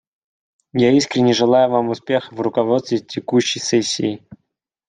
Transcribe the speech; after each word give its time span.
Я 0.73 0.89
искренне 0.97 1.31
желаю 1.31 1.69
Вам 1.69 1.89
успеха 1.89 2.33
в 2.33 2.41
руководстве 2.41 2.97
текущей 2.97 3.59
сессией. 3.59 4.27